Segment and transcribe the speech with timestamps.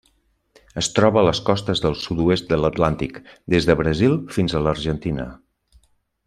[0.81, 3.21] Es troba a les costes del sud-oest de l'Atlàntic:
[3.55, 5.29] des de Brasil fins a l'Argentina.